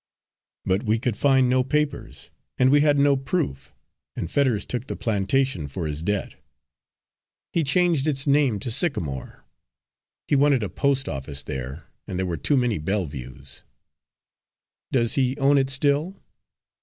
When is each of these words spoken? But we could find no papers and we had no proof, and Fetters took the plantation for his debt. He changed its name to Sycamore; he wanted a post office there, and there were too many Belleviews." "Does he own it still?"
But 0.65 0.81
we 0.81 0.97
could 0.97 1.15
find 1.15 1.47
no 1.47 1.63
papers 1.63 2.31
and 2.57 2.71
we 2.71 2.81
had 2.81 2.97
no 2.97 3.15
proof, 3.15 3.71
and 4.15 4.31
Fetters 4.31 4.65
took 4.65 4.87
the 4.87 4.95
plantation 4.95 5.67
for 5.67 5.85
his 5.85 6.01
debt. 6.01 6.33
He 7.53 7.63
changed 7.63 8.07
its 8.07 8.25
name 8.25 8.59
to 8.61 8.71
Sycamore; 8.71 9.45
he 10.27 10.35
wanted 10.35 10.63
a 10.63 10.69
post 10.69 11.07
office 11.07 11.43
there, 11.43 11.83
and 12.07 12.17
there 12.17 12.25
were 12.25 12.35
too 12.35 12.57
many 12.57 12.79
Belleviews." 12.79 13.61
"Does 14.91 15.13
he 15.13 15.37
own 15.37 15.59
it 15.59 15.69
still?" 15.69 16.19